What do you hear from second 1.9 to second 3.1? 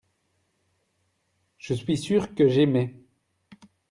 sûr que j'aimai.